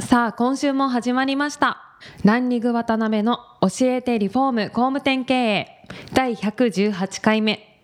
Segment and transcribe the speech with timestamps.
[0.00, 1.82] さあ今週も始まりました。
[2.24, 5.84] ランニング渡辺の教えてリフォーム工務店経営。
[6.14, 7.82] 第118回目。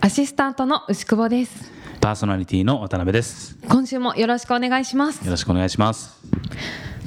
[0.00, 1.72] アシスタントの牛久保です。
[2.00, 3.58] パーソナリティの渡辺です。
[3.68, 5.24] 今週もよろしくお願いします。
[5.24, 6.22] よろしくお願いします。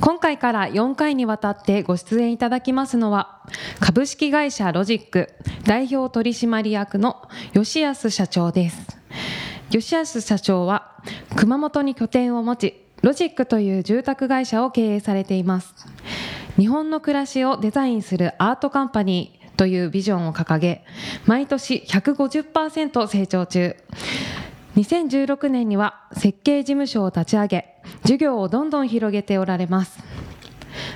[0.01, 3.43] 今回から4回にわたってご出演いただきますのは
[3.79, 5.29] 株式会社ロジック
[5.63, 8.99] 代表取締役の吉安社長です。
[9.69, 10.91] 吉安社長は
[11.37, 15.73] 熊本に拠点を持ちロジックという住宅会社を経営されています。
[16.57, 20.83] 日本の暮らしをデザインするアートカンパニーというビジョンを掲げ
[21.25, 23.75] 毎年150%成長中。
[24.75, 29.99] 2016年には設計事務所を立ち上げ事業をどんどん広げておられます。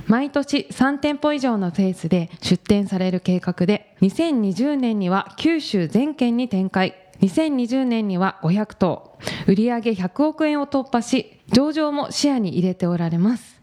[0.07, 7.04] 毎年3店舗以上のペースで出店される計画で2020年には九州全県に展開。
[7.21, 13.61] 2020年には500棟売上100億円を突破し上場も視野に入れておられます。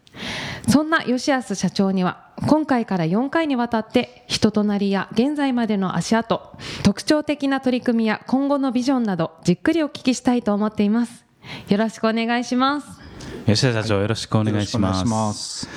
[0.68, 6.40] そんな吉安社長には今回から4回にわたって人となりや現在までの足跡
[6.82, 11.24] 特徴的な取り組みや今後のビジョンなどじっくりお聞きしたいと思っています。
[11.68, 12.86] よろしくお願いします。
[13.46, 15.68] 吉田社長よろしくお願いします。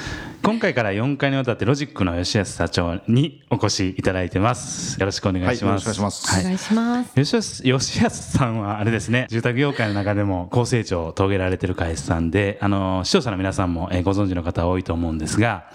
[0.45, 4.99] 今回から4回にわたってロジックの吉安社長にお越しいただいてます。
[4.99, 5.65] よろしくお願いします。
[5.65, 6.39] はいよろしくお願いします。
[6.39, 7.13] お願いします。
[7.15, 15.65] 吉安吉安さんはあれですね住宅業界の中でも高成長を遂げられてる会社さんであの視聴者の皆さんもえーご存知の方多いと思うんですが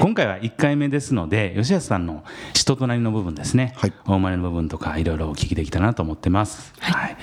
[0.00, 3.92] 今回は1回目ですので吉安さんの人となりの部分ですね、はい。
[4.06, 7.16] 大生まれの部分とかいろいろお聞きできたらなと思ってます、はい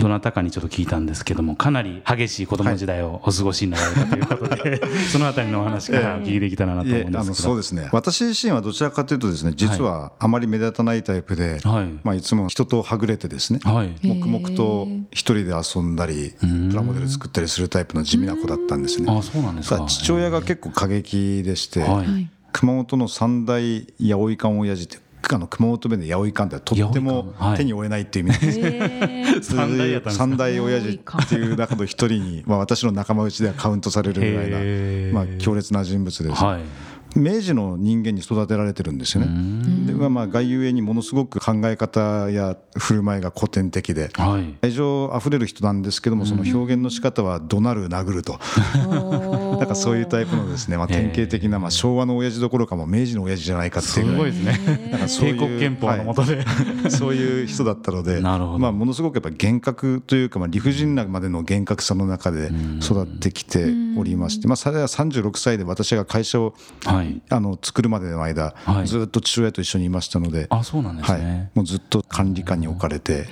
[0.00, 4.80] どなたかにちょっと聞いたんですけどもかなり激しい子供時代をお過ごしになられたということで、
[5.12, 7.34] そのあたりのお話からお聞きできたらなと思うんですけど。
[7.34, 7.88] そうですね。
[7.92, 12.00] 私自身はどちらかというとですね実はあまり目立たないタイプで、はい。
[12.02, 13.94] まあ、いつも人とはぐれてですね、はい。
[14.02, 19.06] 黙々と一人で遊んだりプラモデル作ったりするタイプの地味な子だったんですね。
[19.10, 19.84] あそうなんですか。
[19.86, 22.30] 父親が結構過激でして、はい。
[22.52, 24.98] 熊本の三大八百館親父って
[25.32, 28.60] あの熊本弁で八百館ってとっても手に負えないっていう意味。
[28.60, 39.86] なんで三大やったんですか三大親父っていう中の一人に、まあ、私の仲間内ではカウントされるぐらいな、まあ、強烈な人物です、はい明治の人間に育てられてるんですよね。
[39.86, 44.56] でまあ外遊にものすごく考え方や振る舞いが古典的ではい。
[44.62, 48.38] 愛情あふれる人なんですけどもその表現の仕方は怒鳴る殴ると。
[49.58, 54.06] なんかそういうタイプのですね、まあ、典型的な、まあ、昭和の親父どころかもう明治の親父じゃないかってすいう。
[54.06, 54.88] ぐらいごいですね。
[54.92, 56.42] なんかそういう帝国憲法の下で、は
[56.88, 58.58] いそういう人だったので なるほど。
[58.58, 62.50] まあ、ものすごくやっぱ厳格というか、まあ、理不尽なまでの厳格さの中で
[62.82, 63.66] 育ってきて
[63.96, 66.54] おりまして、まあ、それは36歳で私が会社を
[66.84, 68.86] はいあの作るまでの間、はい。
[68.86, 71.20] ずっと父親と一緒にいましたので、あそうなんですはい。
[71.22, 73.28] ね、、もうずっと管理下に置かれて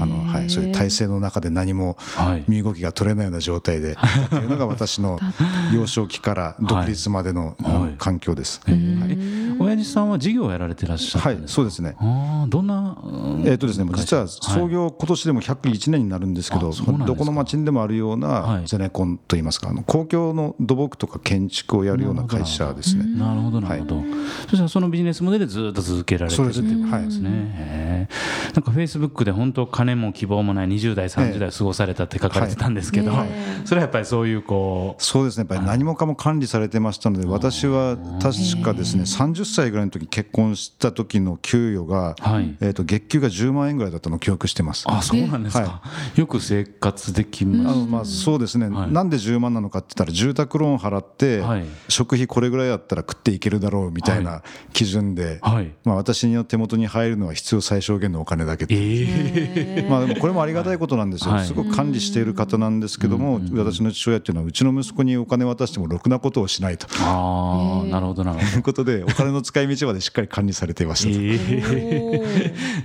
[0.00, 2.44] あの、はい、そういう体制の中で何もはい。
[2.48, 3.96] 身動きが取れないような状態で
[4.30, 5.18] というのが私の
[5.72, 7.56] 幼少期から独立までの、
[7.98, 8.60] 環境です。
[8.66, 11.96] えー親父さんは事業をやられてらっしゃったはいんですか、そうですね。
[11.98, 18.66] ああどんな、うんえーとですね、実は創業、今年でも101年になるんですけど、どこの町にでもあるようはない。
[18.66, 23.04] ゼネコンといいますか、あの公共の土木とか建築をやるような会社ですね。
[23.18, 24.02] なるほどなるほど、
[24.48, 26.44] そしたらそのビジネスモデルでずっと続けられてる。
[26.46, 26.80] ってそうですね。
[26.80, 26.82] い。
[26.82, 28.08] うことですね、
[28.54, 33.28] なんかフェイスブックで本当金も希望もない20代30代を過ごされたって書かれてたんですけど、はい。
[33.64, 42.56] それはやっぱりそういうこうそうですね、やっぱり何もかも管理されてましたので、私は確かですね、30歳ぐらいの時結婚した時の給与が、はい。
[42.60, 44.84] えー、と月給が10万円ぐらいだったのを記憶してます。
[44.86, 45.82] あそうなんですか、は
[46.16, 48.92] よく生活できまあまあそうですね、はい。
[48.92, 51.64] なんで10万なのかって言ったら、住宅ローン払って、はい。
[51.88, 54.42] 食費これぐらいだったら食っていけるだろうみたいな
[54.72, 55.72] 基準で、はい。
[55.84, 61.46] まあ、私の手元に入るのは必要最小限のお金だけええまあ、でもこれもありがたいことなんですよ、はい。
[61.46, 66.86] すごく管理している方なんですけども、私の父親っていうのは、うちの息子にお金渡してもろくなことをしないと。
[67.00, 68.54] ああなるほどなるほど。
[68.56, 71.20] いうことで、お金の使い道までしっかり管理されていましたと。
[71.20, 72.24] え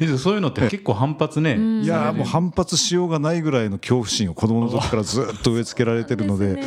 [0.01, 1.51] えそういうのって結構反発ね、
[1.81, 6.61] いやーもう反発しようがないぐらいの恐怖心を子供の時からずっと植え付けられてるので、だ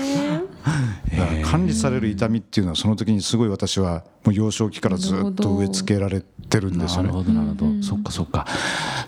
[1.27, 7.09] から管理される痛みっていうのはその時にすごい私はもう幼少期からずっと植え付けられてるんですよね。
[7.09, 7.19] なる。
[7.19, 8.47] ほどなるほど、そっかそっか。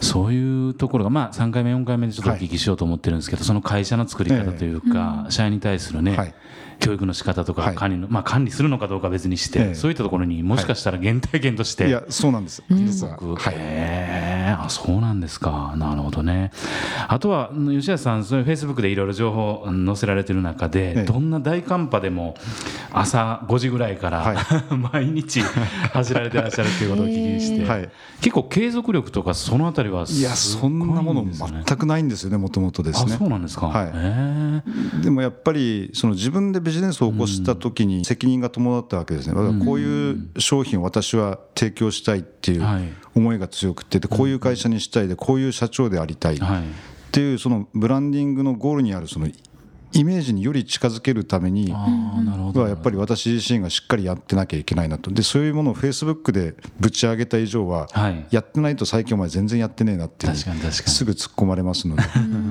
[0.01, 6.35] そういうところがまあ3回目4回目でちょっとお聞きしようと思ってるんですけど、その会社の作り方というか、社員に対するね、はい
[6.85, 7.75] 教育の仕方とかはい。
[7.75, 9.75] 管理の、まあ管理するのかどうかは別にして、ええ。
[9.75, 11.91] そういったところにもしかしたら原体験として、い。
[11.91, 13.19] やそうなんです実は。
[13.21, 13.55] 僕はい。
[13.55, 15.75] へえあそうなんですか。
[15.77, 16.53] なるほどね。
[17.09, 21.05] あとはうん吉安さんそれフェイスブックでいろいろ情報うん載せられてる中で、ええ。
[21.05, 22.37] どんな大寒波でも
[22.93, 24.37] 朝5時ぐらいから、はい。
[24.93, 27.89] 毎日走られてらっしゃるっていうことをお聞きして、 はい。
[28.21, 34.63] 結構継続力とかそのあたりはいやそんなもの全くないんですよねもともとですあねそうなんですか、は
[35.01, 35.03] い。
[35.03, 39.35] でもやっぱりその自分でビジネスを起こした時に責任が伴ったわけですね。
[39.35, 46.37] だからこういう商品を私は提供したいっていうはい思いが強くてでこういう会社にしたいでこういう社長でありたい。
[46.37, 46.63] っはい。
[47.13, 49.29] ていうそのブランディングのゴールにあるその
[49.95, 51.87] イメージにより近づけるためにあ
[52.19, 52.63] あなるほど。
[52.63, 55.11] はやっぱり私自身がしっかりやってなきゃいけないなと。
[55.11, 58.27] でそういうものをフェイスブックでぶち上げた以上ははい。
[58.31, 60.91] やってないと最近お前全然やってねえなっていう確かに確かに。
[60.91, 62.03] すぐ突っ込まれますので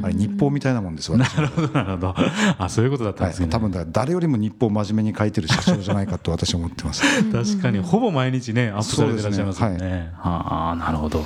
[0.04, 2.16] あれ日報みたいなもんです私なるほどなるほど。
[2.58, 7.04] あそういうことだったんはい、ですね、多分だ誰よりも日報を真面目に書いてる社長じゃないかと私は思ってます。
[7.32, 7.80] 確かに。
[7.80, 9.78] ほぼ毎日ねアップされてらっしゃいますよね。
[9.80, 11.26] そうですああなるほど。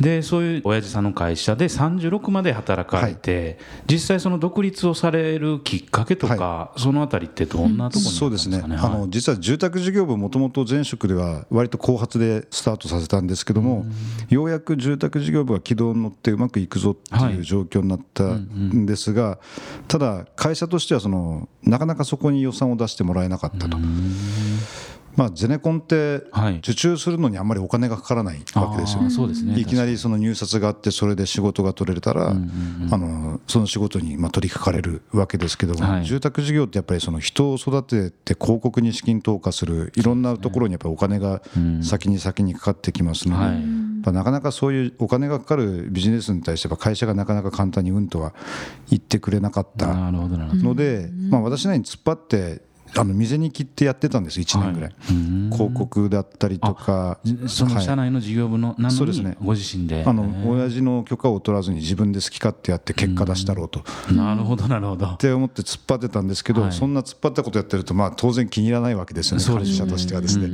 [0.00, 3.58] でそういう親父さんの会社で36まで働かれて、
[3.90, 8.62] 実際その独立をされるきっかけとか、そのあたりってどんなところにそうですね。
[8.64, 8.98] あはい。
[9.00, 13.86] の実は住宅事業部もともと前職では割と後発でスタートさせたんですけども、
[14.28, 19.38] ようやく住宅事業部が軌道に乗ってうまくいくぞってはいいう状況になったんですが、
[19.86, 23.78] ただ会社としてはそのなかなかそこに予算を出してもらえなかったと。
[25.18, 26.58] まあゼネコンってはい。
[26.58, 29.58] 受注するのにあんまりお金がかからないわけですよあーそうですね。
[29.58, 32.34] いきなりその入札があってそれで仕事が取れたら、あ
[32.96, 36.04] のその仕事にまあ取り掛かれるわけですけども、はい。
[36.04, 41.42] 住宅事業ってやっぱりその人を育てて広告に資金投下するいろんなところにやっぱりお金が
[41.82, 43.36] 先に先にかかってきますの
[44.04, 48.32] で、なかなかそういうお金がかかるビジネスに対して会社がなかなか簡単にうんとは
[48.88, 49.88] 言ってくれなかった。
[49.88, 52.62] ので、まあ、私なりに突っ張って
[52.96, 54.94] あの店に切ってやってたんです1年ぐらい、
[55.52, 57.84] 広告だったりとかそのはい。
[57.84, 59.36] 社内の事業部のなのにそうですね。
[59.42, 63.82] ご自身で、あの親父の許可を取らずに自分で好き勝手やって結果出したろうと。
[64.12, 65.06] なるほどなるほど。
[65.06, 65.16] っ。
[65.16, 66.72] て思って突っ張ってたんですけど、はい。
[66.72, 70.48] そんな突っ張ったことやってると、まあ、当然気に入らないわけですよね、管理者としてはですね、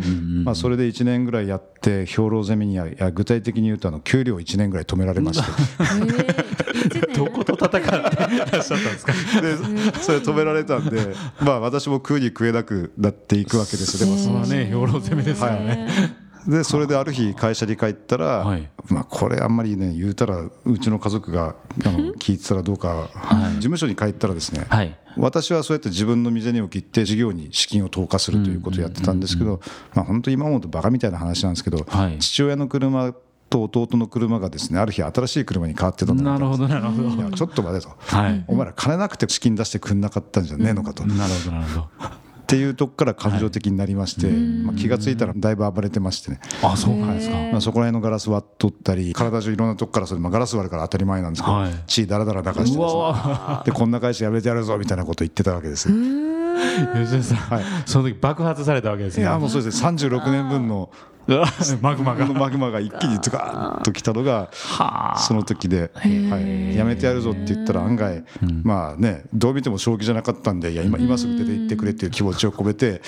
[0.44, 7.98] まあ、それで1年ぐらいやって、兵糧攻めには、具体的に言うとあの、給料1年ぐらい止められまして、 どこと戦ってら
[8.28, 9.12] っしゃったんですか。
[9.40, 9.56] で
[10.00, 14.66] それ止められたんで、 まあ、私も食うに食えなくなっていくわけですよ、でもそれはね。
[14.66, 16.24] 兵糧攻めですよね。
[16.46, 18.68] でそれである日会社に帰ったら、はい。
[18.88, 23.08] まあ、これあんまりね言うたらうちの家族があの聞いてたらどうか、
[23.54, 24.96] 事務所に帰ったらですね、はい。
[25.16, 29.60] 私はそうやって自分の店にを切って事業に資金を投下するということをやってたんですけど、
[29.94, 32.18] まあ、本当今思うとバカみたいな話なんですけど、はい。
[32.18, 33.14] 父親の車
[33.50, 37.08] と弟の車がですねある日新しい車に変わってたんだなるほどなるほど。
[37.08, 38.44] いやちょっと待てと、はい。
[38.48, 42.24] お前ら金なくて資金出してくんなかったんじゃねえのかと、っなるほどなるほど。
[42.46, 47.36] ていうとこから感情的になりまして、まあ、気がついたらだいぶ暴れてましてね、あそうなんですか。
[47.36, 55.94] まあ、そこら辺のガラス割っとったり体中いろんなとこからそれ、まあ、ガラス割るから当たり前なんですけど、はい血だらだら流してでこんな会社辞めてやるぞみたいなこと言ってたわけですよ。
[56.94, 59.24] 吉田さん、はいその時爆発されたわけですね。
[59.24, 60.90] いやもうそうですね36年分の
[61.80, 62.26] マグマが。
[62.26, 65.18] マグマが一気にズカーッときたのがはあ。
[65.18, 68.24] その時で、はい、やめてやるぞって言ったら案外、
[68.62, 73.00] まあねどう見ても正気じゃなかったんでいや今今すぐ出て行ってくれっていう気持ちを込めて、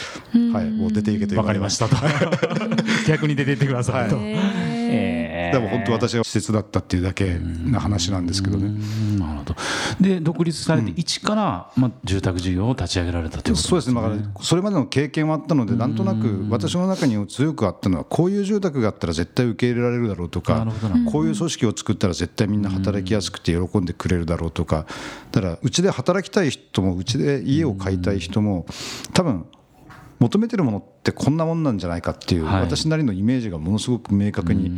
[0.52, 1.96] はい、もう出ていけと言わかりましたと。
[3.06, 4.18] 逆に出て行ってくださいと。
[4.88, 5.50] はいえ。
[5.52, 8.66] でも本当私は施設だったっていうだけな話なんですけどね。
[8.66, 9.56] ーなるほど。
[10.00, 20.66] で独立されて一からまあ住宅事業を立ち上げられたということそうですね、だからそれまでの経験はあったので、なんとなく私の中に強くあったのは、こういう住宅があったら絶対受け入れられるだろうとか
[21.10, 24.86] こういう組織を作ったら絶対みんな働きやすくて喜んでくれるだろうとか、
[25.32, 28.66] だからうちで働きたい人も、うちで家を買いたい人も、
[29.12, 29.46] 多分
[30.18, 34.70] 求めてるものってこんなもんなんじゃないかっていう、はい私なりのイメージがものすごく明確に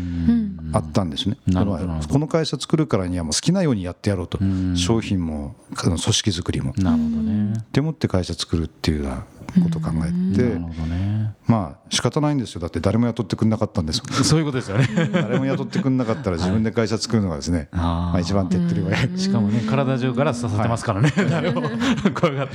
[0.72, 1.38] あったんですね。
[1.48, 4.38] だからこの会社作るからにはもう好きなようにやってやろうと、
[4.74, 6.74] 商品も組織作りも。
[6.76, 7.54] なるほどね。
[7.72, 9.24] でもって会社作るっていうような
[9.62, 11.34] ことを考えて、なるほどね。
[11.46, 12.60] まあ仕方ないんですよ。
[12.60, 14.86] だって誰も雇ってくれなかったんですそういうことですよね。
[15.12, 17.80] 誰も雇ってくれなかったら自分で会社作るのがですね、あー。
[17.80, 19.18] まあ、一番手っ取り早い。
[19.18, 21.68] しかもね体中から刺さってますからね、なるほど
[22.14, 22.54] 怖がって。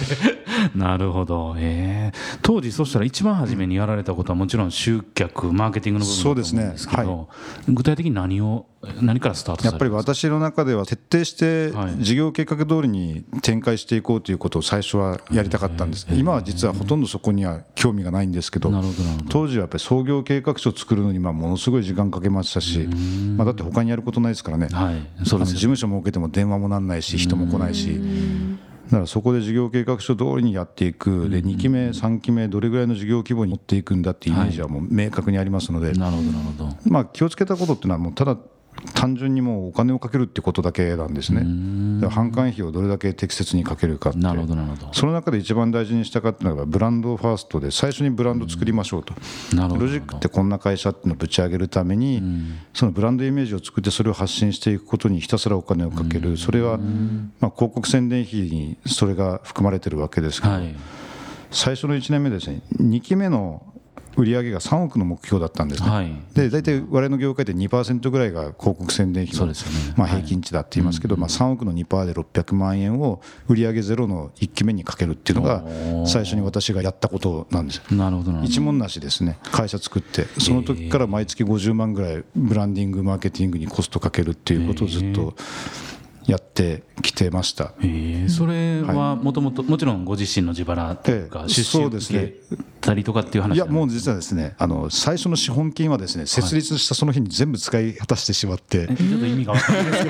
[0.76, 1.56] なるほど。
[1.58, 7.74] ええ当時そしたら一番初めにやられたことはもちろん集客マーケティングの部分だと思うんですけどそうですね。
[7.74, 8.66] 具体的に何を
[9.02, 12.04] 何からスタートやっぱり私の中では徹底してはい。
[12.04, 16.08] 事業計画通りに展開していこうということを最初はやりたかったんです。
[16.12, 18.72] 今は実はほとんどそこには興味がないんですけど
[19.30, 22.88] 当時はやっぱり創業計画書を作るのにまあものすごい時間かけましたし
[23.38, 24.68] まあだって他にやることないですからね。
[24.72, 25.26] はい。
[25.26, 28.00] そうです事務所設けても電話もなんないし人も来ないし。
[28.86, 31.30] だからそこで事業計画書通りにやっていく。
[31.30, 35.94] で2期目3期目どれぐらいの事業規模に持っていくんだっていうイメージはもう明確にありますので。
[35.94, 36.22] なるほ
[36.66, 36.70] ど。
[36.86, 38.38] まあ気をつけたことっていうのはもうただ
[38.94, 41.42] 単純にもうお金をかけるってことだけなんですね。
[42.08, 44.20] 販管費をどれだけ適切にかけるかって。
[44.20, 44.94] なるほどなるほど。
[44.94, 49.14] その中で一番大事にしたかったのがブランドファーストで最初にブランド作りましょうと。
[49.54, 52.22] ロジックってこんな会社っていうのをぶち上げるために
[52.74, 56.38] そのブランドイメージを作ってそれを発信していくことにひたすらお金をかける。
[56.38, 56.78] それは
[57.40, 60.54] まあ広告宣伝費にそれが含まれてるわけですけど。
[60.54, 60.76] はい。
[61.52, 62.64] 最初の1年目ですね。
[62.80, 63.64] 2期目の
[64.16, 66.12] 売り上げが3億の目標だったんですね、はい。
[66.34, 69.54] で大体我々の業界で2%ぐらいが広告宣伝費のね。
[69.96, 75.64] まあ平均値だって言いますけど、まあ、3億の2%で600万円を売り上げゼロの1期目にかけるっていうのが
[76.06, 77.84] 最初に私がやったことなんですよ。
[77.92, 79.38] なるほどなるほ一文なしですね。
[79.52, 85.34] 会社作ってその時から毎月50万ぐらいブランディングマーケティングにコストかけるっていうことをずっと
[86.26, 87.66] やってきてました。
[87.66, 92.20] どええそれはもともともちろんご自身の自腹というかええ出資をそうですね。
[92.50, 100.04] 受けたりとかっていう話いやもう実はですねあの最初の資本金はですね設立したその日に全部使い果たしてしまって、えちょっと意味が分からないです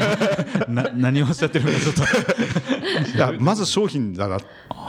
[0.53, 0.65] けど。
[0.74, 3.17] な何をおっしゃってるかちょっと。
[3.17, 4.38] いやまず商品だな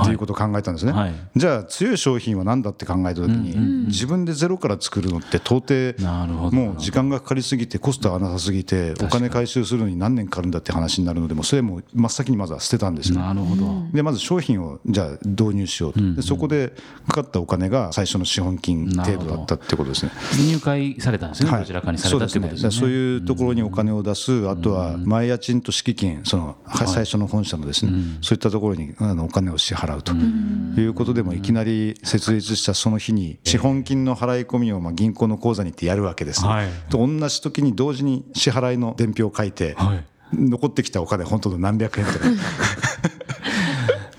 [0.03, 1.15] っていうことを考えたんですね、はい。
[1.35, 5.95] じゃあ強い商品は何だって考えた時に、自分でゼロから作るのって到底
[6.55, 13.21] もう時間がかかりすぎてコストがなさすぎてお金回収するのに何年かかるんだって話になるのでもうそれもう真っ先にまずは捨てたんですよ。
[13.21, 13.87] なるほど。
[13.93, 16.73] でまず商品をじゃあ導入しようと、でそこで
[17.07, 20.13] かかったお金が最初の資本金程度だったってことですね。
[20.39, 22.77] 入会されたんですね、どちらかにされたってことですよね。
[22.77, 30.13] そういうところにお金を出す、あとは前家賃と敷金、そのは最初の本社のですね、そういったところにあのお金を支払うと
[30.81, 36.69] いうことでも、いきなり設立したその日に、資本金の払い込みをまあ銀行の口座に行ってやるわけですね、はい。
[36.89, 40.05] と同じ時に同時に支払いの伝票を書いて、はい。
[40.33, 42.19] 残ってきたお金、本当の何百円とか。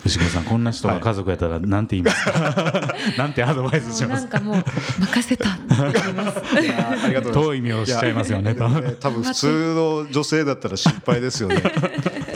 [0.03, 2.93] 藤子さんこんな人が家族やったらなんて言いますか？
[3.17, 4.21] なんてアドバイスしもうます？
[4.21, 4.55] なんかもう
[4.99, 6.41] 任せたって言います。
[6.55, 7.31] ありがとうございます。
[7.33, 8.67] 遠い目をしちゃいますよね多
[9.09, 9.23] 分。
[9.23, 11.55] 普通の女性だったら心配ですよね。
[11.55, 11.63] で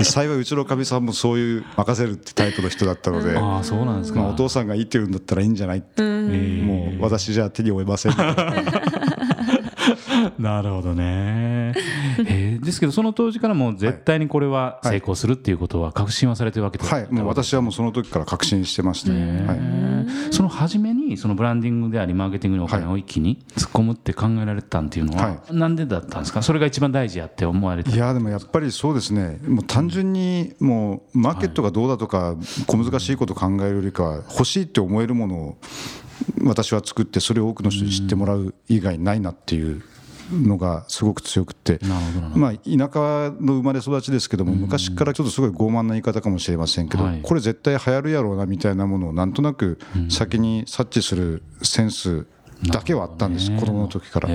[0.03, 5.79] 幸いうちのかみさんもそういう任せるってタイプの人だったので、ああそうなんですか、まあ、お父さんがいいって言うんだったらいいんじゃない？
[5.79, 8.13] って、もう私じゃ手に負えません。
[10.37, 11.03] なるほどね、
[12.27, 26.41] えーですけどその当時からもう絶対にこれは成功するっていうことは確信はされてるわけですはいもう私はもうその時から確信してました、はい、その初めにそのブランディングでありマーケティングにお金を一気に突っ込むって考えられたんっていうのは、はなんでだったんですか？
[26.41, 29.39] それが一番大事やって思われていやでもやっぱりそうですね。
[29.47, 32.35] もう単純にもうマーケットがどうだとか
[32.67, 35.57] 小難しいことを考えるよりかは欲しいって思えるものを
[36.43, 39.81] 私は作ってそれを多くの人に知ってもらう以外ないなっていう
[40.31, 41.79] のがすごく強くて
[42.35, 42.59] まあ田
[42.91, 47.21] 舎の生まれ育ちですけども昔からちょっとすごい傲慢な言い方かもしれませんけどはい。
[47.21, 52.25] これ絶対流行るやろうなみたいなものをなんとなく先に察知するセンス
[52.63, 54.29] だけはあったんです子供の時から。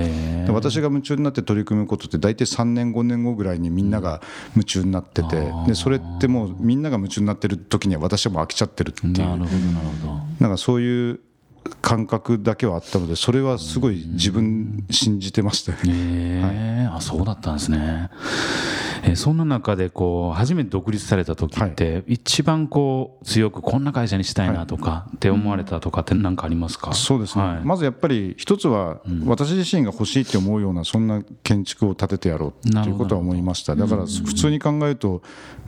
[0.51, 4.21] 私が夢中になって取り組むことって大体3年5年後ぐらいにみんなが
[4.55, 9.13] 夢中になっててでそれってもうみんなが夢中になってる時には私はもう飽きちゃってるっていう。
[9.13, 10.13] なるほどなるほど。
[10.39, 11.19] なんかそういう
[11.81, 15.83] 感覚だけはあったのでそれはすごい自分信じてましたよね。
[15.93, 18.09] ええあそうだったんですね、
[19.03, 27.59] えーそんな中でこう初めて独立された時って、一番こう強くこんな会社にしたいなとかって思われたとかって何かありますか、そうですね、はい。
[27.63, 33.75] まずやっぱり一つは私自身が欲しいって思うようなそんな建築を建ててやろうっていうことは思いました。
[33.75, 35.21] だから普通に考えると、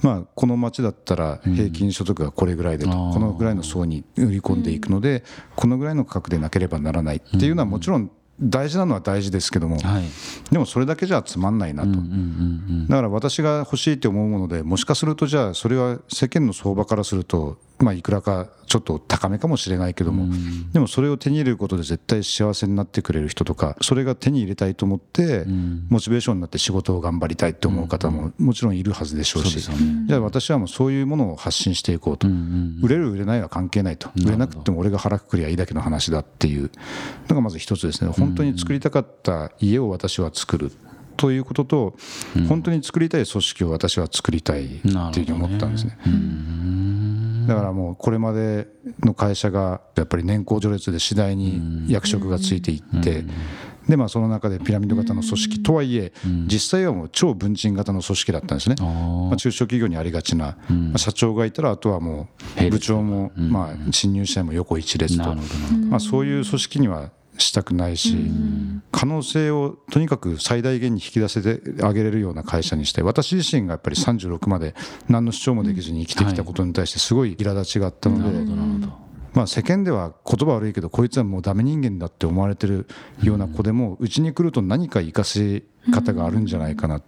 [0.04, 5.24] まあ、この町だったら平均所得がこれぐらいでと、このぐらいの層に売り込んでいくので、
[5.56, 10.04] このぐらいの価格でなければならないっていうのはもちろん大事なのは大事ですけども、はい
[10.52, 11.90] でもそれだけじゃつまんないなと。
[11.90, 20.34] うんうんうんだから私が欲しいと思うものでもしかするとじゃあそれは世間の相場からするとまあいくらかちょっと高めかもしれないけども。
[20.74, 25.46] でもそれを手に入れることで絶対幸せになってくれる人とかそれが手に入れたいと思って
[25.90, 29.60] モチベーションになって仕事を頑張りたいと思う方ももちろんいるはずでしょうし。
[29.60, 32.28] じゃあ私はもうそういうものを発信していこうと。
[32.82, 34.10] 売れる売れないは関係ないと。
[34.16, 36.72] 売れなくても俺が腹くくりゃいいだけの話だっていう。
[37.30, 38.12] のがまず一つですね。
[38.12, 40.72] 本当に作りたかった家を私は作る
[41.18, 41.96] ということと、
[42.48, 45.98] 本当に作りたい組織を私は作りたいっていうふうに思ったんですね。
[47.48, 48.68] だからもうこれまで
[49.04, 53.26] の会社がやっぱり年功序列で次第に役職がついていって
[53.88, 56.48] でまあその中でピラミッド型の組織とはいえうん。
[56.48, 58.76] 実際はもう超文鎮型の組織だったんですね。
[58.80, 60.90] まあ、中小企業にありがちな、うん。
[60.90, 62.28] まあ社長がいたらあとはも
[62.60, 65.36] う部長も、うんまあ、新入社員も横一列と。
[65.90, 68.18] まあ、そういう組織にはしたくないし、
[68.92, 74.76] 可能性をとにかく最大限に引き出せてあげれるような会社にしたい私自身がやっぱり36まで
[75.08, 78.88] 何の主張もできずに生きてきたことに対してすごい苛立ちがあったので、
[79.34, 82.88] まあ、世間では言葉悪いけどこいつはもうダメ人間だって思われてる
[83.22, 87.02] ような子でもうちに来ると何か生かし方があるんじゃないかな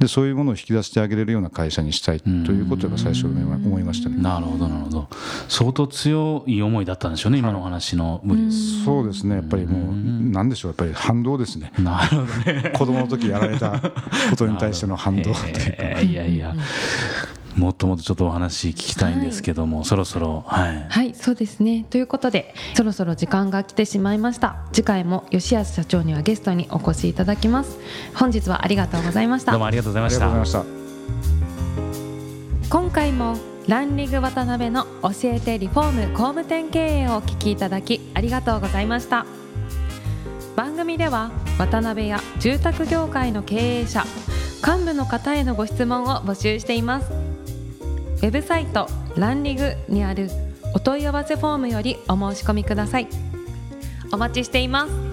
[0.00, 4.16] でそういうものを引き出してあげれるような会社にしたいということが最初に思いましたね。
[4.16, 5.08] なるほどなるほど。
[5.46, 8.22] 相当強い思いだったんでしょうね今のお話の
[8.84, 9.36] そうですね。
[9.36, 9.94] やっぱりもう
[10.30, 11.70] なんでしょうやっぱり反動ですね。
[11.78, 12.72] なるほどね。
[12.74, 13.78] 子供の時やられた
[14.30, 16.54] ことに対しての反動えー いやいや
[17.56, 20.86] もっともっとちょっとお話聞きたいんですけども、そろそろはい。
[20.88, 21.84] はいそうですね。
[21.90, 24.56] ということでそろそろ時間が来てしまいました。
[24.72, 27.78] 次回も吉安社長にはゲストにお越しいただきます。
[28.14, 29.52] 本日はありがとうございました。
[29.52, 32.70] どうもありがとうございありましがとうございたました。
[32.70, 39.26] 今回もランリング渡辺の教えてリフォーム工務店経営をお聞きいただきありがとうございました。
[40.56, 44.04] 番組では渡辺や住宅業界の経営者
[44.66, 47.29] 幹部の方へのご質問を募集しています
[48.20, 48.86] ウェブサイト
[49.16, 50.28] ランリグにある
[50.74, 53.08] お問い合わせフォームよりお申し込みください。
[54.12, 55.09] お待ちしています。